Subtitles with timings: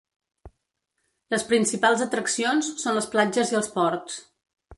[1.33, 4.19] Les principals atraccions són les platges i els ports.